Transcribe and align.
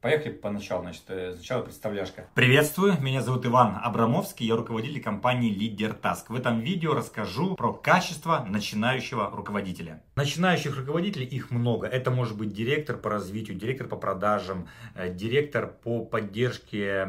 Поехали 0.00 0.32
поначалу, 0.32 0.82
значит, 0.82 1.02
э, 1.08 1.34
сначала 1.34 1.62
представляшка. 1.62 2.28
Приветствую, 2.34 3.00
меня 3.00 3.20
зовут 3.20 3.44
Иван 3.46 3.78
Абрамовский, 3.82 4.46
я 4.46 4.54
руководитель 4.54 5.02
компании 5.02 5.52
Leader 5.52 6.00
Task. 6.00 6.26
В 6.28 6.36
этом 6.36 6.60
видео 6.60 6.94
расскажу 6.94 7.56
про 7.56 7.72
качество 7.72 8.46
начинающего 8.48 9.28
руководителя. 9.34 10.04
Начинающих 10.14 10.76
руководителей 10.76 11.26
их 11.26 11.50
много. 11.50 11.88
Это 11.88 12.12
может 12.12 12.36
быть 12.38 12.52
директор 12.52 12.96
по 12.96 13.10
развитию, 13.10 13.56
директор 13.56 13.88
по 13.88 13.96
продажам, 13.96 14.68
э, 14.94 15.12
директор 15.12 15.66
по 15.66 16.04
поддержке, 16.04 17.08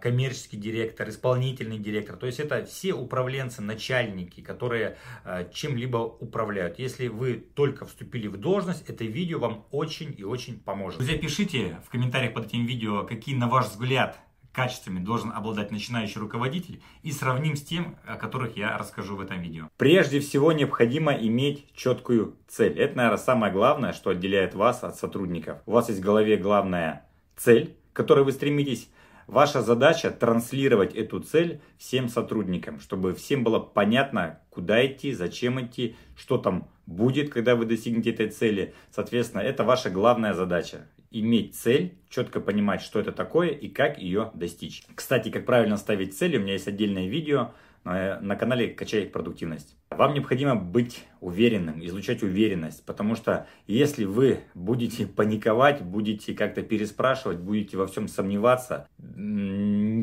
коммерческий 0.00 0.56
директор, 0.56 1.08
исполнительный 1.08 1.78
директор. 1.78 2.16
То 2.16 2.26
есть 2.26 2.40
это 2.40 2.64
все 2.64 2.94
управленцы, 2.94 3.62
начальники, 3.62 4.40
которые 4.40 4.96
э, 5.24 5.48
чем-либо 5.52 5.98
управляют. 5.98 6.80
Если 6.80 7.06
вы 7.06 7.34
только 7.54 7.86
вступили 7.86 8.26
в 8.26 8.38
должность, 8.38 8.88
это 8.88 9.04
видео 9.04 9.38
вам 9.38 9.66
очень 9.70 10.12
и 10.18 10.24
очень 10.24 10.58
поможет. 10.58 10.98
Друзья, 10.98 11.16
пишите 11.16 11.78
в 11.86 11.90
комментариях 11.90 12.23
комментариях 12.24 12.34
под 12.34 12.46
этим 12.46 12.66
видео, 12.66 13.04
какие, 13.04 13.34
на 13.34 13.48
ваш 13.48 13.66
взгляд, 13.66 14.18
качествами 14.52 15.00
должен 15.00 15.32
обладать 15.32 15.72
начинающий 15.72 16.20
руководитель 16.20 16.80
и 17.02 17.12
сравним 17.12 17.56
с 17.56 17.62
тем, 17.62 17.96
о 18.06 18.16
которых 18.16 18.56
я 18.56 18.78
расскажу 18.78 19.16
в 19.16 19.20
этом 19.20 19.40
видео. 19.40 19.68
Прежде 19.76 20.20
всего 20.20 20.52
необходимо 20.52 21.12
иметь 21.12 21.66
четкую 21.74 22.36
цель. 22.46 22.78
Это, 22.78 22.96
наверное, 22.96 23.18
самое 23.18 23.52
главное, 23.52 23.92
что 23.92 24.10
отделяет 24.10 24.54
вас 24.54 24.84
от 24.84 24.96
сотрудников. 24.96 25.58
У 25.66 25.72
вас 25.72 25.88
есть 25.88 26.00
в 26.00 26.04
голове 26.04 26.36
главная 26.36 27.04
цель, 27.36 27.76
к 27.92 27.96
которой 27.96 28.24
вы 28.24 28.32
стремитесь. 28.32 28.88
Ваша 29.26 29.62
задача 29.62 30.10
транслировать 30.10 30.94
эту 30.94 31.18
цель 31.18 31.60
всем 31.78 32.08
сотрудникам, 32.08 32.78
чтобы 32.78 33.14
всем 33.14 33.42
было 33.42 33.58
понятно, 33.58 34.38
куда 34.50 34.84
идти, 34.86 35.14
зачем 35.14 35.58
идти, 35.58 35.96
что 36.14 36.36
там 36.36 36.68
будет, 36.86 37.32
когда 37.32 37.56
вы 37.56 37.64
достигнете 37.64 38.10
этой 38.10 38.28
цели. 38.28 38.74
Соответственно, 38.90 39.40
это 39.40 39.64
ваша 39.64 39.88
главная 39.88 40.34
задача 40.34 40.86
иметь 41.14 41.54
цель, 41.54 41.94
четко 42.08 42.40
понимать, 42.40 42.82
что 42.82 43.00
это 43.00 43.12
такое 43.12 43.48
и 43.48 43.68
как 43.68 43.98
ее 43.98 44.30
достичь. 44.34 44.84
Кстати, 44.94 45.30
как 45.30 45.46
правильно 45.46 45.76
ставить 45.76 46.16
цели, 46.16 46.36
у 46.36 46.40
меня 46.40 46.54
есть 46.54 46.68
отдельное 46.68 47.08
видео 47.08 47.52
на 47.84 48.36
канале 48.36 48.68
«Качай 48.68 49.04
продуктивность». 49.06 49.76
Вам 49.90 50.14
необходимо 50.14 50.56
быть 50.56 51.04
уверенным, 51.20 51.84
излучать 51.84 52.22
уверенность, 52.22 52.84
потому 52.84 53.14
что 53.14 53.46
если 53.66 54.04
вы 54.04 54.40
будете 54.54 55.06
паниковать, 55.06 55.82
будете 55.82 56.34
как-то 56.34 56.62
переспрашивать, 56.62 57.38
будете 57.38 57.76
во 57.76 57.86
всем 57.86 58.08
сомневаться, 58.08 58.88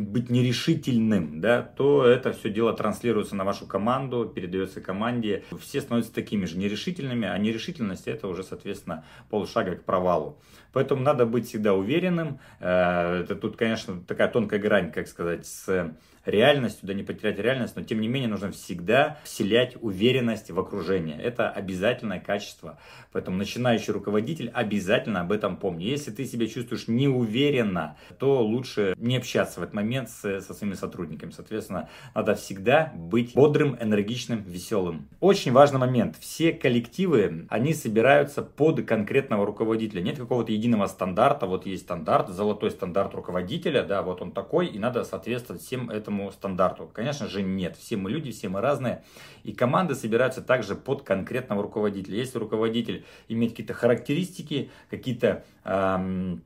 быть 0.06 0.30
нерешительным, 0.30 1.42
да, 1.42 1.62
то 1.62 2.06
это 2.06 2.34
все 2.34 2.50
дело 2.50 2.74
транслируется 2.74 3.36
на 3.36 3.44
вашу 3.44 3.66
команду, 3.66 4.26
передается 4.26 4.82
команде. 4.82 5.44
Все 5.60 5.82
становятся 5.82 6.14
такими 6.14 6.46
же 6.46 6.58
нерешительными, 6.58 7.28
а 7.28 7.38
нерешительность 7.38 8.08
это 8.08 8.28
уже, 8.28 8.44
соответственно, 8.44 9.06
полшага 9.30 9.76
к 9.76 9.84
провалу. 9.84 10.40
Поэтому 10.74 11.02
надо 11.02 11.26
быть 11.26 11.48
всегда 11.48 11.74
уверенным. 11.74 12.40
Э, 12.60 13.22
это 13.22 13.36
тут, 13.36 13.58
конечно, 13.58 14.02
такая 14.02 14.30
тонкая 14.30 14.60
грань, 14.60 14.92
как 14.92 15.08
сказать, 15.08 15.46
с 15.46 15.94
реальностью, 16.26 16.88
да 16.88 16.94
не 16.94 17.04
потерять 17.04 17.40
реальность, 17.40 17.76
но 17.76 17.84
тем 17.84 18.02
не 18.02 18.08
менее 18.08 18.30
нужно 18.30 18.52
всегда 18.52 19.18
вселять 19.24 19.76
уверенность 19.82 20.52
в 20.52 20.60
окружение. 20.60 21.18
Это 21.18 21.50
обязательное 21.50 22.20
качество. 22.20 22.80
Поэтому 23.12 23.38
начинающий 23.38 23.94
руководитель 23.94 24.50
обязательно 24.50 25.22
об 25.22 25.32
этом 25.32 25.58
помни. 25.58 25.84
Если 25.84 26.12
ты 26.12 26.26
себя 26.26 26.48
чувствуешь 26.48 26.88
неуверенно, 26.88 27.98
то 28.20 28.44
лучше 28.44 28.94
не 28.98 29.18
общаться 29.18 29.60
в 29.60 29.64
этот 29.64 29.76
момент 29.76 30.10
с, 30.10 30.42
со 30.42 30.54
своими 30.54 30.76
сотрудниками. 30.76 31.32
Соответственно, 31.32 31.90
надо 32.16 32.36
всегда 32.36 32.94
быть 32.96 33.34
бодрым, 33.34 33.78
энергичным, 33.80 34.44
веселым. 34.44 35.08
Очень 35.20 35.52
важный 35.52 35.80
момент. 35.80 36.16
Все 36.20 36.54
коллективы, 36.54 37.48
они 37.50 37.74
собираются 37.74 38.42
под 38.42 38.86
конкретного 38.86 39.46
руководителя. 39.46 40.02
Нет 40.02 40.18
какого-то 40.18 40.52
единого 40.52 40.88
стандарта. 40.88 41.46
Вот 41.46 41.66
есть 41.66 41.84
стандарт, 41.84 42.30
золотой 42.30 42.72
стандарт 42.72 43.14
руководителя, 43.14 43.84
да, 43.84 44.02
вот 44.02 44.22
он 44.22 44.32
такой, 44.32 44.68
и 44.68 44.80
надо 44.80 45.04
соответствовать 45.04 45.62
всем 45.62 45.90
этому 45.90 46.11
стандарту. 46.32 46.90
Конечно 46.94 47.28
же, 47.28 47.42
нет. 47.42 47.76
Все 47.78 47.98
мы 47.98 48.12
люди, 48.12 48.32
все 48.32 48.50
мы 48.50 48.62
разные. 48.62 49.04
И 49.44 49.54
команды 49.54 49.96
собираются 49.96 50.42
также 50.42 50.76
под 50.76 51.04
конкретного 51.04 51.64
руководителя. 51.64 52.18
Если 52.18 52.38
руководитель 52.38 53.06
имеет 53.28 53.54
какие-то 53.54 53.74
характеристики, 53.74 54.72
какие-то... 54.90 55.44
Эм, 55.64 56.44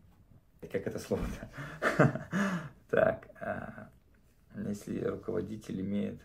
как 0.72 0.88
это 0.88 1.00
слово 1.00 1.24
Так, 2.90 3.28
э, 3.42 4.68
если 4.68 5.04
руководитель 5.04 5.82
имеет 5.82 6.22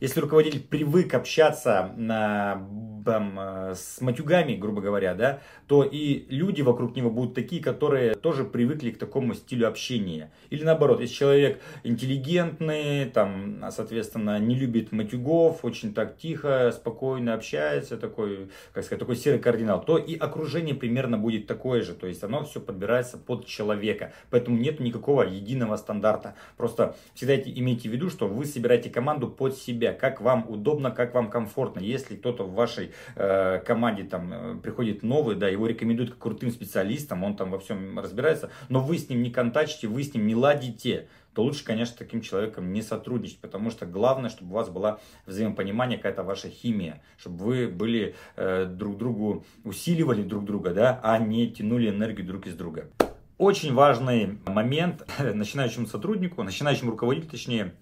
если 0.00 0.20
руководитель 0.20 0.60
привык 0.60 1.14
общаться 1.14 1.92
на, 1.96 2.68
там, 3.06 3.38
э, 3.38 3.74
с 3.74 4.00
матюгами, 4.00 4.56
грубо 4.56 4.82
говоря, 4.82 5.14
да, 5.14 5.40
то 5.68 5.84
и 5.84 6.26
люди 6.28 6.60
вокруг 6.60 6.96
него 6.96 7.08
будут 7.08 7.34
такие, 7.34 7.62
которые 7.62 8.14
тоже 8.14 8.44
привыкли 8.44 8.90
к 8.90 8.98
такому 8.98 9.34
стилю 9.34 9.68
общения. 9.68 10.30
Или 10.50 10.64
наоборот, 10.64 11.00
если 11.00 11.14
человек 11.14 11.60
интеллигентный, 11.84 13.06
там, 13.06 13.64
соответственно, 13.70 14.38
не 14.38 14.56
любит 14.56 14.92
матюгов, 14.92 15.64
очень 15.64 15.94
так 15.94 16.18
тихо, 16.18 16.72
спокойно 16.72 17.34
общается, 17.34 17.96
такой, 17.96 18.50
как 18.72 18.84
сказать, 18.84 19.00
такой 19.00 19.16
серый 19.16 19.38
кардинал, 19.38 19.82
то 19.82 19.96
и 19.98 20.16
окружение 20.18 20.74
примерно 20.74 21.16
будет 21.16 21.46
такое 21.46 21.82
же. 21.82 21.94
То 21.94 22.08
есть 22.08 22.24
оно 22.24 22.44
все 22.44 22.60
подбирается 22.60 23.18
под 23.18 23.46
человека. 23.46 24.12
Поэтому 24.30 24.58
нет 24.58 24.80
никакого 24.80 25.22
единого 25.22 25.76
стандарта. 25.76 26.34
Просто 26.56 26.96
всегда 27.14 27.36
имейте 27.36 27.88
в 27.88 27.92
виду, 27.92 28.10
что 28.10 28.26
вы 28.26 28.44
собираете 28.44 28.90
команду 28.90 29.28
под 29.28 29.56
себя, 29.56 29.92
как 29.92 30.20
вам 30.20 30.44
удобно, 30.48 30.90
как 30.90 31.14
вам 31.14 31.30
комфортно. 31.30 31.78
Если 31.78 32.16
кто-то 32.16 32.42
в 32.44 32.54
вашей 32.54 32.90
э, 33.14 33.60
команде 33.64 34.04
там 34.04 34.32
э, 34.32 34.56
приходит 34.62 35.02
новый, 35.02 35.36
да, 35.36 35.48
его 35.48 35.66
рекомендуют 35.66 36.14
к 36.14 36.18
крутым 36.18 36.50
специалистам, 36.50 37.24
он 37.24 37.36
там 37.36 37.50
во 37.50 37.58
всем 37.58 37.98
разбирается, 37.98 38.50
но 38.68 38.80
вы 38.80 38.98
с 38.98 39.08
ним 39.08 39.22
не 39.22 39.30
контачите, 39.30 39.88
вы 39.88 40.02
с 40.02 40.14
ним 40.14 40.26
не 40.26 40.34
ладите, 40.34 41.08
то 41.36 41.42
лучше, 41.42 41.64
конечно, 41.64 41.94
с 41.94 41.98
таким 41.98 42.22
человеком 42.22 42.72
не 42.72 42.80
сотрудничать, 42.80 43.40
потому 43.40 43.70
что 43.70 43.84
главное, 43.84 44.30
чтобы 44.30 44.52
у 44.52 44.54
вас 44.54 44.70
была 44.70 45.00
взаимопонимание, 45.26 45.98
какая-то 45.98 46.22
ваша 46.22 46.48
химия, 46.48 47.02
чтобы 47.18 47.44
вы 47.44 47.68
были 47.68 48.14
э, 48.36 48.64
друг 48.64 48.96
другу, 48.96 49.44
усиливали 49.62 50.22
друг 50.22 50.46
друга, 50.46 50.70
да, 50.70 50.98
а 51.02 51.18
не 51.18 51.50
тянули 51.50 51.90
энергию 51.90 52.26
друг 52.26 52.46
из 52.46 52.54
друга. 52.54 52.88
Очень 53.36 53.74
важный 53.74 54.38
момент 54.46 55.06
начинающему 55.18 55.86
сотруднику, 55.86 56.42
начинающему 56.42 56.92
руководителю, 56.92 57.30
точнее, 57.30 57.74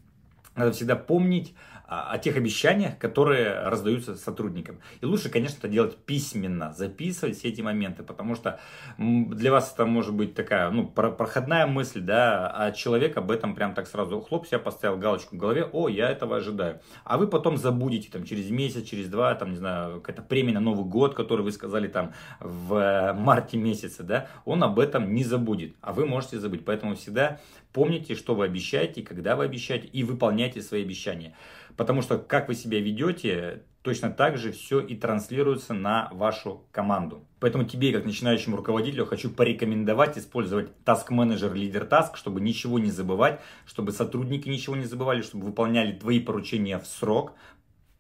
надо 0.57 0.73
всегда 0.73 0.97
помнить 0.97 1.55
о 1.87 2.17
тех 2.19 2.37
обещаниях, 2.37 2.99
которые 2.99 3.69
раздаются 3.69 4.17
сотрудникам. 4.17 4.81
И 5.01 5.07
лучше, 5.07 5.29
конечно, 5.29 5.59
это 5.59 5.69
делать 5.69 5.97
письменно, 5.97 6.73
записывать 6.73 7.39
все 7.39 7.49
эти 7.49 7.61
моменты, 7.61 8.03
потому 8.03 8.35
что 8.35 8.59
для 8.99 9.53
вас 9.53 9.73
это 9.73 9.85
может 9.85 10.15
быть 10.15 10.35
такая, 10.35 10.71
ну, 10.71 10.87
проходная 10.87 11.67
мысль, 11.67 12.01
да, 12.01 12.51
а 12.55 12.73
человек 12.73 13.17
об 13.17 13.31
этом 13.31 13.55
прям 13.55 13.75
так 13.75 13.87
сразу, 13.87 14.21
хлоп, 14.21 14.47
себя 14.47 14.59
поставил 14.59 14.97
галочку 14.97 15.37
в 15.37 15.39
голове, 15.39 15.65
о, 15.65 15.89
я 15.89 16.09
этого 16.11 16.37
ожидаю. 16.37 16.81
А 17.05 17.19
вы 17.19 17.27
потом 17.27 17.57
забудете, 17.57 18.11
там, 18.11 18.25
через 18.25 18.51
месяц, 18.51 18.85
через 18.85 19.09
два, 19.09 19.35
там, 19.35 19.51
не 19.51 19.57
знаю, 19.57 20.01
какая-то 20.01 20.23
премия 20.23 20.55
на 20.55 20.61
Новый 20.61 20.85
год, 20.85 21.15
который 21.15 21.43
вы 21.43 21.53
сказали 21.53 21.89
там 21.89 22.13
в 22.41 23.15
марте 23.19 23.57
месяце, 23.57 24.03
да, 24.03 24.29
он 24.45 24.63
об 24.65 24.79
этом 24.79 25.15
не 25.15 25.25
забудет, 25.25 25.75
а 25.81 25.93
вы 25.93 26.07
можете 26.07 26.39
забыть. 26.39 26.65
Поэтому 26.65 26.95
всегда 26.95 27.41
помните, 27.75 28.15
что 28.15 28.35
вы 28.35 28.47
обещаете, 28.47 29.03
когда 29.03 29.37
вы 29.37 29.45
обещаете, 29.45 29.89
и 29.89 30.05
выполняйте 30.05 30.63
свои 30.63 30.83
обещания. 30.83 31.37
Потому 31.77 32.01
что 32.01 32.17
как 32.19 32.49
вы 32.49 32.55
себя 32.55 32.81
ведете, 32.81 33.65
точно 33.83 34.11
так 34.11 34.39
же 34.39 34.53
все 34.53 34.81
и 34.81 34.97
транслируется 34.97 35.75
на 35.75 36.09
вашу 36.13 36.65
команду. 36.71 37.27
Поэтому 37.41 37.65
тебе, 37.65 37.93
как 37.93 38.05
начинающему 38.05 38.57
руководителю, 38.57 39.05
хочу 39.05 39.29
порекомендовать 39.29 40.17
использовать 40.17 40.71
Task 40.87 41.09
Manager 41.11 41.53
Leader 41.53 41.89
Task, 41.89 42.15
чтобы 42.15 42.41
ничего 42.41 42.79
не 42.79 42.93
забывать, 42.93 43.41
чтобы 43.67 43.91
сотрудники 43.91 44.49
ничего 44.49 44.77
не 44.77 44.85
забывали, 44.85 45.21
чтобы 45.21 45.47
выполняли 45.47 45.93
твои 45.93 46.21
поручения 46.21 46.79
в 46.79 46.87
срок. 46.87 47.33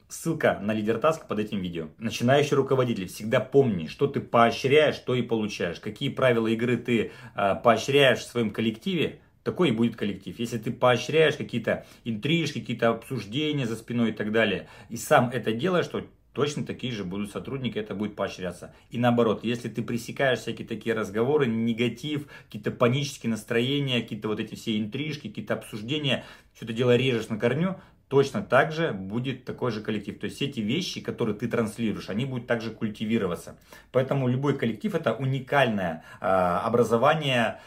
Ссылка 0.09 0.61
на 0.62 0.73
Leader 0.73 1.01
Task 1.01 1.27
под 1.27 1.41
этим 1.41 1.59
видео. 1.59 1.89
Начинающий 1.99 2.55
руководитель, 2.55 3.09
всегда 3.09 3.41
помни, 3.41 3.89
что 3.89 4.06
ты 4.06 4.21
поощряешь, 4.21 4.99
то 4.99 5.17
и 5.17 5.23
получаешь. 5.23 5.81
Какие 5.81 6.11
правила 6.11 6.47
игры 6.47 6.77
ты 6.77 7.11
э, 7.35 7.55
поощряешь 7.56 8.21
в 8.21 8.29
своем 8.29 8.50
коллективе, 8.50 9.19
такой 9.44 9.69
и 9.69 9.73
будет 9.73 9.94
коллектив. 9.94 10.37
Если 10.38 10.58
ты 10.58 10.73
поощряешь 10.73 11.37
какие-то 11.37 11.87
интрижки, 12.02 12.61
какие-то 12.61 12.88
обсуждения 12.88 13.67
за 13.67 13.76
спиной 13.76 14.11
и 14.11 14.12
так 14.12 14.32
далее, 14.32 14.69
и 14.88 14.96
сам 14.96 15.31
это 15.31 15.52
делаешь, 15.52 15.87
то 15.87 16.05
точно 16.32 16.67
такие 16.67 16.93
же 16.93 17.05
будут 17.05 17.31
сотрудники, 17.31 17.79
это 17.79 17.94
будет 17.94 18.17
поощряться. 18.17 18.75
И 18.91 18.99
наоборот, 18.99 19.44
если 19.44 19.69
ты 19.69 19.82
пресекаешь 19.82 20.41
всякие 20.41 20.67
такие 20.67 20.94
разговоры, 20.94 21.46
негатив, 21.46 22.26
какие-то 22.46 22.73
панические 22.73 23.31
настроения, 23.31 24.00
какие-то 24.00 24.29
вот 24.29 24.41
эти 24.41 24.55
все 24.56 24.79
интрижки, 24.79 25.29
какие-то 25.29 25.55
обсуждения, 25.55 26.25
это 26.61 26.73
дело 26.73 26.97
режешь 26.97 27.29
на 27.29 27.38
корню, 27.38 27.81
точно 28.09 28.43
так 28.43 28.73
же 28.73 28.93
будет 28.93 29.45
такой 29.45 29.71
же 29.71 29.81
коллектив. 29.81 30.19
То 30.19 30.27
есть 30.27 30.37
все 30.37 30.47
эти 30.47 30.61
вещи, 30.61 31.01
которые 31.01 31.37
ты 31.37 31.49
транслируешь, 31.49 32.09
они 32.11 32.25
будут 32.25 32.47
также 32.47 32.71
культивироваться. 32.71 33.56
Поэтому 33.93 34.29
любой 34.29 34.56
коллектив 34.56 34.95
это 34.95 35.15
уникальное 35.15 36.05
э, 36.21 36.27
образование 36.27 37.61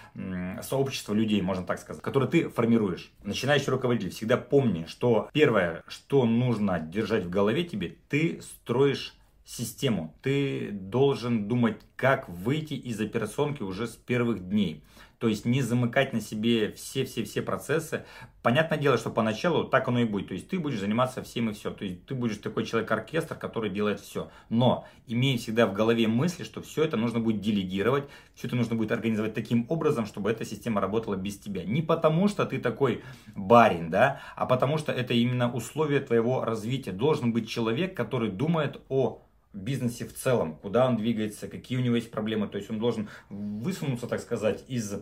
сообщества 0.62 1.13
людей, 1.13 1.42
можно 1.42 1.66
так 1.66 1.80
сказать, 1.80 2.01
которое 2.01 2.28
ты 2.28 2.50
формируешь. 2.50 3.12
Начинающий 3.24 3.72
руководитель, 3.72 4.10
всегда 4.10 4.38
помни, 4.38 4.86
что 4.88 5.30
первое, 5.34 5.84
что 5.88 6.25
нужно 6.25 6.80
держать 6.80 7.25
в 7.25 7.30
голове 7.30 7.63
тебе, 7.63 7.95
ты 8.10 8.42
строишь 8.42 9.13
систему. 9.48 10.13
Ты 10.22 10.72
должен 10.72 11.48
думать, 11.48 11.78
как 11.95 12.28
выйти 12.28 12.74
из 12.74 13.00
операционки 13.00 13.63
уже 13.63 13.88
с 13.88 13.95
первых 13.95 14.50
дней. 14.50 14.83
То 15.19 15.28
есть 15.28 15.46
не 15.46 15.62
замыкать 15.62 16.14
на 16.14 16.22
себе 16.22 16.72
все-все-все 16.74 17.42
процессы. 17.42 18.06
Понятное 18.44 18.78
дело, 18.78 18.98
что 18.98 19.10
поначалу 19.10 19.64
так 19.64 19.88
оно 19.88 20.00
и 20.00 20.06
будет. 20.06 20.28
То 20.28 20.36
есть 20.36 20.48
ты 20.48 20.60
будешь 20.60 20.80
заниматься 20.80 21.24
всем 21.24 21.50
и 21.50 21.54
все. 21.54 21.72
То 21.72 21.86
есть 21.86 22.06
ты 22.06 22.14
будешь 22.14 22.38
такой 22.38 22.66
человек-оркестр, 22.66 23.36
который 23.36 23.72
делает 23.72 24.00
все. 24.00 24.30
Но 24.50 24.88
имея 25.08 25.38
всегда 25.38 25.66
в 25.66 25.74
голове 25.74 26.08
мысли, 26.08 26.44
что 26.44 26.62
все 26.62 26.84
это 26.84 26.98
нужно 26.98 27.19
будет 27.19 27.42
делегировать, 27.42 28.06
все 28.36 28.48
это 28.48 28.56
нужно 28.56 28.75
будет 28.75 28.92
организовать 28.92 29.34
таким 29.34 29.66
образом, 29.69 30.06
чтобы 30.06 30.30
эта 30.30 30.46
система 30.46 30.81
работала 30.81 31.16
без 31.16 31.40
тебя. 31.40 31.64
Не 31.64 31.81
потому, 31.81 32.28
что 32.28 32.46
ты 32.46 32.60
такой 32.60 33.04
барин, 33.36 33.90
да, 33.90 34.22
а 34.36 34.46
потому 34.46 34.78
что 34.78 34.92
это 34.92 35.16
именно 35.16 35.52
условие 35.52 36.00
твоего 36.00 36.44
развития. 36.44 36.92
Должен 36.92 37.34
быть 37.34 37.50
человек, 37.50 37.98
который 37.98 38.30
думает 38.30 38.81
о 38.90 39.24
бизнесе 39.57 40.06
в 40.06 40.13
целом, 40.13 40.56
куда 40.56 40.88
он 40.88 40.98
двигается, 40.98 41.48
какие 41.48 41.77
у 41.77 41.81
него 41.81 41.95
есть 41.95 42.12
проблемы. 42.12 42.48
То 42.48 42.57
есть 42.57 42.69
он 42.69 42.80
должен 42.80 43.09
высунуться, 43.30 44.07
так 44.07 44.21
сказать, 44.21 44.63
из 44.68 44.94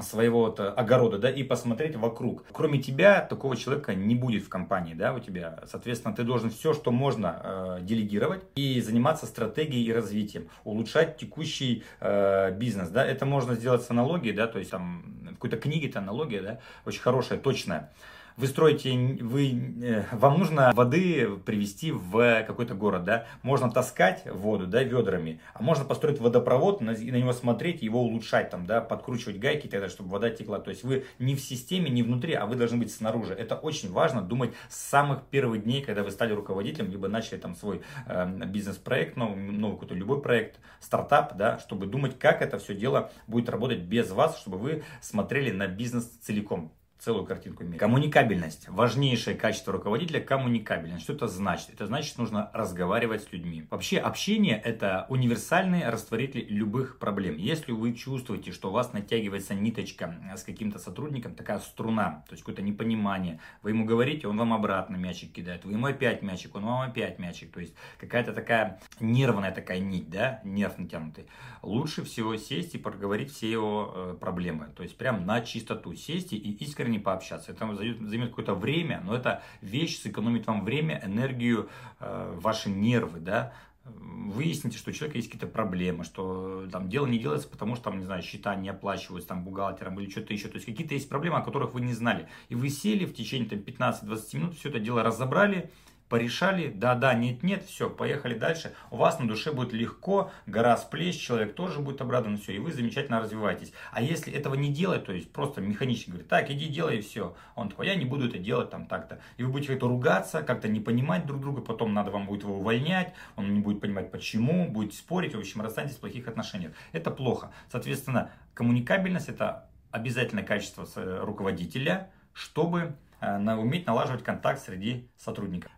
своего 0.00 0.40
вот 0.40 0.58
огорода, 0.58 1.18
да, 1.18 1.30
и 1.30 1.44
посмотреть 1.44 1.94
вокруг. 1.94 2.44
Кроме 2.52 2.82
тебя, 2.82 3.20
такого 3.20 3.56
человека 3.56 3.94
не 3.94 4.16
будет 4.16 4.42
в 4.42 4.48
компании, 4.48 4.94
да, 4.94 5.14
у 5.14 5.20
тебя. 5.20 5.60
Соответственно, 5.70 6.14
ты 6.14 6.24
должен 6.24 6.50
все, 6.50 6.74
что 6.74 6.90
можно, 6.90 7.40
э, 7.44 7.78
делегировать 7.82 8.42
и 8.56 8.80
заниматься 8.80 9.26
стратегией 9.26 9.84
и 9.84 9.92
развитием, 9.92 10.48
улучшать 10.64 11.16
текущий 11.16 11.84
э, 12.00 12.50
бизнес, 12.56 12.88
да. 12.88 13.06
Это 13.06 13.24
можно 13.24 13.54
сделать 13.54 13.82
с 13.82 13.90
аналогией, 13.90 14.34
да, 14.34 14.48
то 14.48 14.58
есть 14.58 14.72
там 14.72 15.04
в 15.30 15.34
какой-то 15.34 15.58
книге 15.58 15.88
это 15.88 16.00
аналогия, 16.00 16.42
да, 16.42 16.60
очень 16.84 17.00
хорошая, 17.00 17.38
точная 17.38 17.92
вы 18.36 18.46
строите, 18.48 18.92
вы, 19.20 19.74
э, 19.82 20.04
вам 20.12 20.38
нужно 20.38 20.72
воды 20.74 21.28
привезти 21.44 21.92
в 21.92 22.42
какой-то 22.44 22.74
город, 22.74 23.04
да, 23.04 23.26
можно 23.42 23.70
таскать 23.70 24.24
воду, 24.26 24.66
да, 24.66 24.82
ведрами, 24.82 25.40
а 25.54 25.62
можно 25.62 25.84
построить 25.84 26.20
водопровод 26.20 26.82
и 26.82 26.84
на 26.84 27.16
него 27.16 27.32
смотреть, 27.32 27.82
его 27.82 28.02
улучшать, 28.02 28.50
там, 28.50 28.66
да, 28.66 28.80
подкручивать 28.80 29.38
гайки 29.38 29.68
тогда, 29.68 29.88
чтобы 29.88 30.10
вода 30.10 30.30
текла, 30.30 30.58
то 30.58 30.70
есть 30.70 30.82
вы 30.82 31.04
не 31.18 31.36
в 31.36 31.40
системе, 31.40 31.90
не 31.90 32.02
внутри, 32.02 32.34
а 32.34 32.46
вы 32.46 32.56
должны 32.56 32.78
быть 32.78 32.92
снаружи, 32.92 33.34
это 33.34 33.54
очень 33.54 33.92
важно 33.92 34.22
думать 34.22 34.52
с 34.68 34.76
самых 34.76 35.22
первых 35.24 35.62
дней, 35.62 35.82
когда 35.82 36.02
вы 36.02 36.10
стали 36.10 36.32
руководителем, 36.32 36.90
либо 36.90 37.08
начали 37.08 37.38
там 37.38 37.54
свой 37.54 37.82
э, 38.06 38.26
бизнес-проект, 38.46 39.16
новый, 39.16 39.36
новый 39.36 39.76
какой-то 39.76 39.94
любой 39.94 40.20
проект, 40.20 40.58
стартап, 40.80 41.36
да, 41.36 41.58
чтобы 41.58 41.86
думать, 41.86 42.18
как 42.18 42.42
это 42.42 42.58
все 42.58 42.74
дело 42.74 43.10
будет 43.26 43.48
работать 43.48 43.80
без 43.80 44.10
вас, 44.10 44.38
чтобы 44.38 44.58
вы 44.58 44.82
смотрели 45.00 45.50
на 45.50 45.66
бизнес 45.66 46.04
целиком 46.20 46.72
целую 47.04 47.26
картинку 47.26 47.64
мира. 47.64 47.78
Коммуникабельность. 47.78 48.68
Важнейшее 48.68 49.36
качество 49.36 49.72
руководителя– 49.72 50.20
коммуникабельность. 50.24 51.04
Что 51.04 51.12
это 51.12 51.28
значит? 51.28 51.70
Это 51.70 51.86
значит, 51.86 52.16
нужно 52.16 52.50
разговаривать 52.54 53.24
с 53.24 53.32
людьми. 53.32 53.66
Вообще, 53.70 53.98
общение– 53.98 54.60
это 54.64 55.04
универсальный 55.10 55.88
растворитель 55.88 56.46
любых 56.48 56.98
проблем. 56.98 57.36
Если 57.36 57.72
вы 57.72 57.92
чувствуете, 57.92 58.52
что 58.52 58.70
у 58.70 58.72
вас 58.72 58.94
натягивается 58.94 59.54
ниточка 59.54 60.14
с 60.34 60.42
каким-то 60.42 60.78
сотрудником, 60.78 61.34
такая 61.34 61.58
струна, 61.58 62.24
то 62.26 62.32
есть 62.32 62.42
какое-то 62.42 62.62
непонимание, 62.62 63.38
вы 63.62 63.70
ему 63.70 63.84
говорите, 63.84 64.26
он 64.26 64.38
вам 64.38 64.54
обратно 64.54 64.96
мячик 64.96 65.32
кидает, 65.32 65.64
вы 65.64 65.72
ему 65.72 65.86
опять 65.86 66.22
мячик, 66.22 66.54
он 66.54 66.64
вам 66.64 66.88
опять 66.88 67.18
мячик. 67.18 67.52
То 67.52 67.60
есть 67.60 67.74
какая-то 67.98 68.32
такая 68.32 68.80
нервная 69.00 69.52
такая 69.52 69.78
нить, 69.78 70.08
да, 70.08 70.40
нерв 70.44 70.78
натянутый. 70.78 71.26
Лучше 71.62 72.02
всего 72.04 72.36
сесть 72.36 72.74
и 72.74 72.78
проговорить 72.78 73.30
все 73.30 73.50
его 73.50 73.92
э, 73.94 74.16
проблемы. 74.18 74.68
То 74.76 74.82
есть 74.82 74.96
прям 74.96 75.26
на 75.26 75.42
чистоту 75.42 75.94
сесть 75.94 76.32
и 76.32 76.36
искренне 76.36 76.93
не 76.94 77.00
пообщаться. 77.00 77.52
Это 77.52 77.66
займет 77.74 78.30
какое-то 78.30 78.54
время, 78.54 79.02
но 79.04 79.14
эта 79.14 79.42
вещь 79.60 80.00
сэкономит 80.00 80.46
вам 80.46 80.64
время, 80.64 81.02
энергию, 81.04 81.68
э, 82.00 82.38
ваши 82.40 82.70
нервы, 82.70 83.20
да, 83.20 83.52
выясните, 83.84 84.78
что 84.78 84.90
у 84.90 84.94
человека 84.94 85.18
есть 85.18 85.28
какие-то 85.28 85.46
проблемы, 85.46 86.04
что 86.04 86.66
там 86.72 86.88
дело 86.88 87.06
не 87.06 87.18
делается, 87.18 87.48
потому 87.48 87.74
что 87.74 87.84
там, 87.84 87.98
не 87.98 88.04
знаю, 88.04 88.22
счета 88.22 88.54
не 88.54 88.68
оплачиваются 88.68 89.28
там 89.28 89.44
бухгалтером 89.44 90.00
или 90.00 90.10
что-то 90.10 90.32
еще. 90.32 90.48
То 90.48 90.54
есть 90.54 90.66
какие-то 90.66 90.94
есть 90.94 91.08
проблемы, 91.08 91.36
о 91.36 91.42
которых 91.42 91.74
вы 91.74 91.82
не 91.82 91.92
знали. 91.92 92.28
И 92.48 92.54
вы 92.54 92.70
сели 92.70 93.04
в 93.04 93.14
течение 93.14 93.48
там 93.48 93.58
15-20 93.58 94.36
минут, 94.36 94.56
все 94.56 94.70
это 94.70 94.80
дело 94.80 95.02
разобрали, 95.02 95.70
порешали, 96.08 96.68
да-да, 96.68 97.14
нет-нет, 97.14 97.64
все, 97.64 97.88
поехали 97.88 98.34
дальше. 98.34 98.74
У 98.90 98.96
вас 98.96 99.18
на 99.18 99.26
душе 99.26 99.52
будет 99.52 99.72
легко, 99.72 100.30
гора 100.46 100.76
с 100.76 100.84
плеч, 100.84 101.18
человек 101.18 101.54
тоже 101.54 101.80
будет 101.80 102.00
обрадован, 102.00 102.38
все, 102.38 102.54
и 102.54 102.58
вы 102.58 102.72
замечательно 102.72 103.20
развиваетесь. 103.20 103.72
А 103.92 104.02
если 104.02 104.32
этого 104.32 104.54
не 104.54 104.72
делать, 104.72 105.04
то 105.04 105.12
есть 105.12 105.32
просто 105.32 105.60
механически 105.60 106.10
говорит, 106.10 106.28
так, 106.28 106.50
иди 106.50 106.68
делай 106.68 106.98
и 106.98 107.00
все. 107.00 107.36
Он 107.54 107.68
такой, 107.68 107.86
я 107.86 107.94
не 107.94 108.04
буду 108.04 108.28
это 108.28 108.38
делать 108.38 108.70
там 108.70 108.86
так-то. 108.86 109.20
И 109.36 109.42
вы 109.42 109.50
будете 109.50 109.72
как-то 109.72 109.88
ругаться, 109.88 110.42
как-то 110.42 110.68
не 110.68 110.80
понимать 110.80 111.26
друг 111.26 111.40
друга, 111.40 111.62
потом 111.62 111.94
надо 111.94 112.10
вам 112.10 112.26
будет 112.26 112.42
его 112.42 112.58
увольнять, 112.58 113.14
он 113.36 113.54
не 113.54 113.60
будет 113.60 113.80
понимать 113.80 114.10
почему, 114.10 114.68
будете 114.68 114.96
спорить, 114.96 115.34
в 115.34 115.38
общем, 115.38 115.62
расстанетесь 115.62 115.96
в 115.96 116.00
плохих 116.00 116.28
отношениях. 116.28 116.72
Это 116.92 117.10
плохо. 117.10 117.50
Соответственно, 117.70 118.30
коммуникабельность 118.52 119.28
это 119.28 119.68
обязательное 119.90 120.44
качество 120.44 120.86
руководителя, 121.24 122.10
чтобы 122.32 122.96
э, 123.20 123.54
уметь 123.54 123.86
налаживать 123.86 124.24
контакт 124.24 124.60
среди 124.60 125.08
сотрудников. 125.16 125.70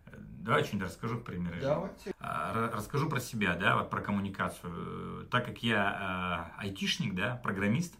Давай 0.47 0.63
что-нибудь 0.63 0.87
расскажу 0.87 1.19
примеры. 1.19 1.59
Давайте. 1.61 2.13
А, 2.21 2.71
расскажу 2.73 3.09
про 3.09 3.19
себя, 3.19 3.55
да, 3.55 3.75
вот 3.75 3.89
про 3.89 3.99
коммуникацию. 3.99 5.27
Так 5.29 5.45
как 5.45 5.61
я 5.61 6.53
э, 6.57 6.61
айтишник, 6.61 7.15
да, 7.15 7.35
программист, 7.43 7.93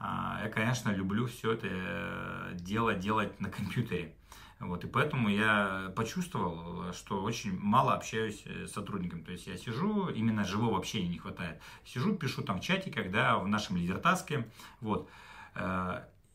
э, 0.00 0.04
я, 0.44 0.50
конечно, 0.50 0.88
люблю 0.88 1.26
все 1.26 1.52
это 1.52 1.66
э, 1.70 2.52
дело 2.54 2.94
делать 2.94 3.38
на 3.38 3.50
компьютере. 3.50 4.14
Вот, 4.60 4.82
и 4.84 4.86
поэтому 4.86 5.28
я 5.28 5.92
почувствовал, 5.94 6.94
что 6.94 7.22
очень 7.22 7.58
мало 7.58 7.92
общаюсь 7.92 8.46
с 8.46 8.72
сотрудниками. 8.72 9.22
То 9.22 9.32
есть 9.32 9.46
я 9.46 9.58
сижу, 9.58 10.08
именно 10.08 10.42
живого 10.42 10.78
общения 10.78 11.08
не 11.08 11.18
хватает. 11.18 11.60
Сижу, 11.84 12.14
пишу 12.14 12.40
там 12.42 12.60
в 12.60 12.62
чате, 12.62 12.90
когда 12.90 13.36
в 13.36 13.46
нашем 13.46 13.76
лидертаске. 13.76 14.48
Вот. 14.80 15.10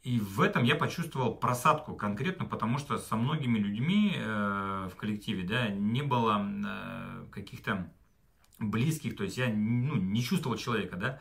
И 0.09 0.19
в 0.19 0.41
этом 0.41 0.63
я 0.63 0.75
почувствовал 0.75 1.35
просадку 1.35 1.93
конкретно, 1.93 2.45
потому 2.45 2.79
что 2.79 2.97
со 2.97 3.15
многими 3.15 3.59
людьми 3.59 4.15
э, 4.15 4.89
в 4.91 4.95
коллективе 4.95 5.43
да, 5.43 5.67
не 5.67 6.01
было 6.01 6.43
э, 6.43 7.25
каких-то 7.29 7.93
близких, 8.57 9.15
то 9.15 9.23
есть 9.23 9.37
я 9.37 9.49
ну, 9.49 9.97
не 9.97 10.23
чувствовал 10.23 10.57
человека, 10.57 10.95
да, 10.95 11.19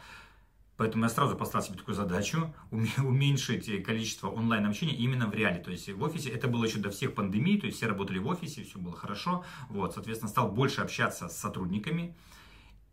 Поэтому 0.78 1.04
я 1.04 1.10
сразу 1.10 1.36
поставил 1.36 1.66
себе 1.66 1.76
такую 1.76 1.96
задачу 1.96 2.54
уменьшить 2.70 3.82
количество 3.82 4.28
онлайн-общения 4.28 4.94
именно 4.94 5.26
в 5.26 5.34
реале. 5.34 5.58
То 5.58 5.70
есть 5.70 5.90
в 5.90 6.02
офисе 6.02 6.30
это 6.30 6.48
было 6.48 6.64
еще 6.64 6.78
до 6.78 6.90
всех 6.90 7.14
пандемий, 7.14 7.60
то 7.60 7.66
есть 7.66 7.78
все 7.78 7.88
работали 7.88 8.18
в 8.18 8.26
офисе, 8.26 8.62
все 8.62 8.78
было 8.78 8.96
хорошо. 8.96 9.44
Вот, 9.68 9.92
соответственно, 9.92 10.30
стал 10.30 10.50
больше 10.50 10.80
общаться 10.80 11.28
с 11.28 11.36
сотрудниками. 11.36 12.16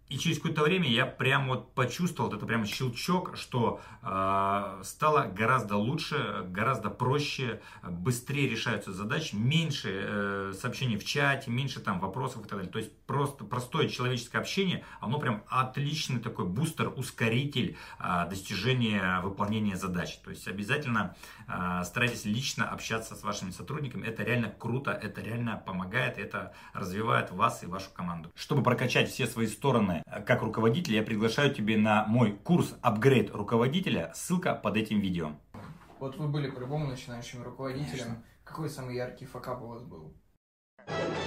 И 0.07 0.19
через 0.19 0.37
какое-то 0.37 0.61
время 0.61 0.87
я 0.87 1.07
прям 1.07 1.47
вот 1.47 1.73
почувствовал, 1.73 2.31
это 2.31 2.45
прям 2.45 2.63
щелчок, 2.65 3.35
что 3.35 3.81
э, 4.03 4.81
стало 4.83 5.23
гораздо 5.23 5.77
лучше, 5.77 6.45
гораздо 6.49 6.91
проще, 6.91 7.59
быстрее 7.81 8.47
решаются 8.47 8.93
задачи, 8.93 9.33
меньше 9.33 9.89
э, 9.91 10.53
сообщений 10.53 10.97
в 10.97 11.05
чате, 11.05 11.49
меньше 11.49 11.79
там 11.79 11.99
вопросов 11.99 12.45
и 12.45 12.47
так 12.47 12.59
далее. 12.59 12.71
То 12.71 12.77
есть 12.77 12.95
просто 13.07 13.45
простое 13.45 13.89
человеческое 13.89 14.37
общение, 14.37 14.85
оно 14.99 15.17
прям 15.17 15.43
отличный 15.47 16.19
такой 16.19 16.45
бустер, 16.45 16.93
ускоритель 16.95 17.75
э, 17.99 18.29
достижения 18.29 19.21
выполнения 19.21 19.75
задач. 19.75 20.17
То 20.17 20.29
есть 20.29 20.47
обязательно 20.47 21.15
э, 21.47 21.81
старайтесь 21.83 22.25
лично 22.25 22.69
общаться 22.69 23.15
с 23.15 23.23
вашими 23.23 23.49
сотрудниками. 23.49 24.05
Это 24.05 24.21
реально 24.21 24.49
круто, 24.49 24.91
это 24.91 25.21
реально 25.21 25.63
помогает, 25.65 26.19
это 26.19 26.53
развивает 26.73 27.31
вас 27.31 27.63
и 27.63 27.65
вашу 27.65 27.89
команду. 27.89 28.31
Чтобы 28.35 28.61
прокачать 28.61 29.09
все 29.09 29.25
свои 29.25 29.47
стороны 29.47 29.94
стороны, 30.01 30.25
как 30.25 30.41
руководитель, 30.41 30.95
я 30.95 31.03
приглашаю 31.03 31.53
тебя 31.53 31.77
на 31.77 32.05
мой 32.05 32.33
курс 32.33 32.75
апгрейд 32.81 33.33
руководителя. 33.33 34.11
Ссылка 34.13 34.55
под 34.55 34.77
этим 34.77 34.99
видео. 34.99 35.31
Вот 35.99 36.17
вы 36.17 36.27
были 36.27 36.49
по-любому 36.49 36.87
начинающим 36.87 37.43
руководителем. 37.43 37.89
Конечно. 37.89 38.23
Какой 38.43 38.69
самый 38.69 38.95
яркий 38.95 39.25
факап 39.25 39.61
у 39.61 39.67
вас 39.67 39.83
был? 39.83 40.13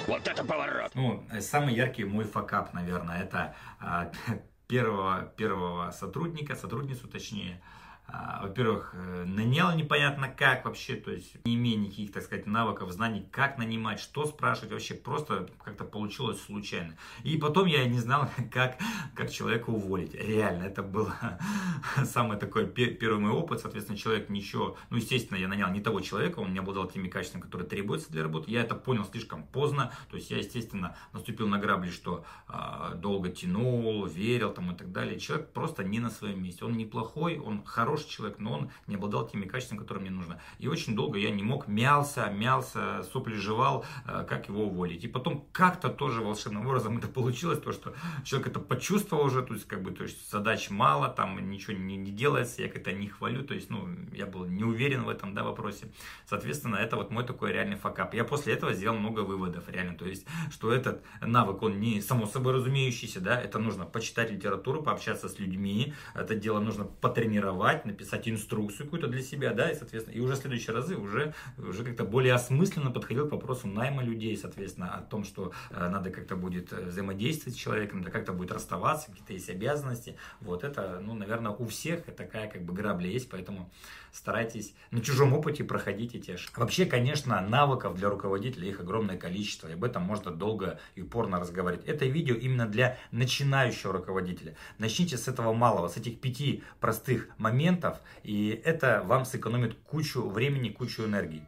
Вот 0.07 0.27
это 0.27 0.45
поворот! 0.45 0.93
Ну, 0.95 1.25
самый 1.41 1.75
яркий 1.75 2.05
мой 2.05 2.25
факап, 2.25 2.73
наверное, 2.75 3.23
это 3.23 3.57
а, 3.81 4.13
первого, 4.69 5.33
первого 5.37 5.91
сотрудника, 5.91 6.55
сотрудницу 6.55 7.09
точнее, 7.09 7.61
во-первых, 8.09 8.95
э, 8.95 9.25
нанял 9.27 9.75
непонятно 9.77 10.29
как 10.29 10.65
вообще, 10.65 10.95
то 10.95 11.11
есть 11.11 11.37
не 11.45 11.57
имея 11.57 11.77
никаких, 11.77 12.13
так 12.13 12.23
сказать, 12.23 12.47
навыков, 12.47 12.91
знаний, 12.91 13.27
как 13.31 13.59
нанимать, 13.59 14.01
что 14.01 14.25
спрашивать, 14.25 14.73
вообще 14.73 14.95
просто 14.95 15.49
как-то 15.63 15.85
получилось 15.85 16.41
случайно. 16.43 16.97
И 17.23 17.37
потом 17.37 17.67
я 17.67 17.85
не 17.87 17.99
знал, 17.99 18.31
как, 18.53 18.79
как 19.15 19.31
человека 19.31 19.71
уволить. 19.71 20.15
Реально, 20.15 20.65
это 20.65 20.83
был 20.83 21.09
самый 22.05 22.39
такой 22.39 22.67
первый 22.67 23.19
мой 23.19 23.33
опыт, 23.33 23.61
соответственно, 23.61 23.99
человек 23.99 24.31
ничего, 24.31 24.77
ну, 24.89 24.97
естественно, 24.97 25.37
я 25.37 25.49
нанял 25.49 25.71
не 25.71 25.81
того 25.81 26.01
человека, 26.01 26.41
он 26.41 26.53
не 26.53 26.59
обладал 26.61 26.89
теми 26.89 27.09
качествами, 27.09 27.43
которые 27.43 27.69
требуются 27.69 28.11
для 28.11 28.23
работы. 28.23 28.51
Я 28.51 28.63
это 28.63 28.75
понял 28.75 29.05
слишком 29.05 29.43
поздно, 29.43 29.93
то 30.11 30.17
есть 30.17 30.31
я, 30.31 30.39
естественно, 30.39 30.97
наступил 31.13 31.47
на 31.47 31.59
грабли, 31.59 31.91
что 31.91 32.25
э, 32.49 32.95
долго 32.97 33.29
тянул, 33.29 34.07
верил 34.07 34.51
там 34.53 34.73
и 34.73 34.77
так 34.77 34.93
далее. 34.93 35.21
Человек 35.21 35.53
просто 35.53 35.85
не 35.85 36.01
на 36.01 36.11
своем 36.11 36.43
месте, 36.43 36.65
он 36.65 36.73
неплохой, 36.73 37.39
он 37.39 37.63
хороший, 37.65 37.98
хороший 37.99 38.11
человек, 38.11 38.39
но 38.39 38.53
он 38.53 38.71
не 38.87 38.95
обладал 38.95 39.29
теми 39.29 39.47
качествами, 39.47 39.79
которые 39.79 40.03
мне 40.03 40.11
нужно. 40.11 40.41
И 40.59 40.69
очень 40.69 40.95
долго 40.95 41.19
я 41.19 41.31
не 41.31 41.43
мог, 41.43 41.69
мялся, 41.69 42.31
мялся, 42.31 43.03
сопли 43.13 43.35
жевал, 43.35 43.85
э, 44.07 44.25
как 44.29 44.49
его 44.49 44.65
уволить. 44.65 45.05
И 45.05 45.09
потом 45.09 45.47
как-то 45.53 45.89
тоже 45.89 46.23
волшебным 46.23 46.67
образом 46.67 46.99
это 46.99 47.09
получилось, 47.09 47.61
то, 47.61 47.73
что 47.73 47.95
человек 48.25 48.49
это 48.49 48.61
почувствовал 48.61 49.25
уже, 49.25 49.43
то 49.43 49.55
есть, 49.55 49.67
как 49.67 49.83
бы, 49.83 49.91
то 49.91 50.05
есть, 50.05 50.31
задач 50.31 50.71
мало, 50.71 51.09
там 51.09 51.51
ничего 51.51 51.77
не, 51.77 51.97
не 51.97 52.11
делается, 52.11 52.63
я 52.63 52.69
как-то 52.69 52.93
не 52.93 53.09
хвалю, 53.09 53.43
то 53.45 53.55
есть, 53.55 53.71
ну, 53.71 53.89
я 54.13 54.27
был 54.27 54.45
не 54.45 54.65
уверен 54.65 55.05
в 55.05 55.09
этом, 55.09 55.35
да, 55.35 55.43
вопросе. 55.43 55.87
Соответственно, 56.27 56.77
это 56.77 56.97
вот 56.97 57.11
мой 57.11 57.25
такой 57.25 57.53
реальный 57.53 57.77
факап. 57.77 58.15
Я 58.15 58.25
после 58.25 58.55
этого 58.55 58.73
сделал 58.73 58.97
много 58.97 59.21
выводов, 59.21 59.65
реально, 59.69 59.97
то 59.97 60.07
есть, 60.07 60.27
что 60.51 60.73
этот 60.73 61.03
навык, 61.21 61.63
он 61.63 61.81
не 61.81 62.01
само 62.01 62.27
собой 62.27 62.55
разумеющийся, 62.55 63.21
да, 63.21 63.41
это 63.41 63.59
нужно 63.59 63.85
почитать 63.85 64.31
литературу, 64.31 64.83
пообщаться 64.83 65.29
с 65.29 65.39
людьми, 65.39 65.95
это 66.15 66.35
дело 66.35 66.61
нужно 66.61 66.85
потренировать, 66.85 67.85
написать 67.89 68.29
инструкцию 68.29 68.87
какую-то 68.87 69.09
для 69.09 69.23
себя, 69.23 69.53
да, 69.53 69.71
и, 69.71 69.75
соответственно, 69.75 70.15
и 70.15 70.21
уже 70.21 70.35
в 70.35 70.37
следующие 70.37 70.75
разы 70.75 70.97
уже, 70.97 71.35
уже 71.57 71.85
как-то 71.85 72.05
более 72.05 72.35
осмысленно 72.35 72.91
подходил 72.91 73.29
к 73.29 73.33
вопросу 73.33 73.67
найма 73.67 74.03
людей, 74.03 74.37
соответственно, 74.37 74.95
о 74.95 75.03
том, 75.03 75.25
что 75.25 75.53
э, 75.71 75.89
надо 75.89 76.11
как-то 76.11 76.37
будет 76.37 76.73
э, 76.73 76.87
взаимодействовать 76.87 77.57
с 77.57 77.59
человеком, 77.59 77.99
надо 77.99 78.11
как-то 78.11 78.33
будет 78.33 78.53
расставаться, 78.53 79.11
какие-то 79.11 79.33
есть 79.33 79.51
обязанности, 79.51 80.17
вот 80.41 80.65
это, 80.65 81.01
ну, 81.05 81.15
наверное, 81.15 81.53
у 81.53 81.67
всех 81.67 82.05
такая 82.05 82.49
как 82.49 82.63
бы 82.63 82.73
грабля 82.73 83.09
есть, 83.09 83.29
поэтому 83.29 83.71
старайтесь 84.13 84.75
на 84.91 85.01
чужом 85.01 85.33
опыте 85.33 85.65
проходить 85.65 86.15
эти 86.15 86.33
ошибки. 86.33 86.59
Вообще, 86.59 86.87
конечно, 86.87 87.41
навыков 87.41 87.95
для 87.97 88.09
руководителя 88.09 88.69
их 88.69 88.81
огромное 88.81 89.17
количество, 89.17 89.69
и 89.69 89.75
об 89.75 89.85
этом 89.85 90.03
можно 90.03 90.31
долго 90.31 90.79
и 90.95 91.03
упорно 91.03 91.41
разговаривать. 91.41 91.87
Это 91.87 92.07
видео 92.07 92.35
именно 92.35 92.67
для 92.67 92.99
начинающего 93.11 93.93
руководителя. 93.93 94.57
Начните 94.79 95.17
с 95.17 95.29
этого 95.29 95.53
малого, 95.53 95.89
с 95.89 95.97
этих 95.97 96.21
пяти 96.21 96.63
простых 96.81 97.29
моментов, 97.39 97.78
и 98.23 98.61
это 98.65 99.03
вам 99.05 99.25
сэкономит 99.25 99.77
кучу 99.85 100.29
времени, 100.29 100.71
кучу 100.71 101.05
энергии. 101.05 101.47